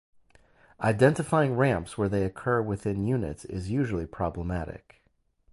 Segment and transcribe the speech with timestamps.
[0.81, 5.03] Identifying ramps where they occur within units is usually problematic.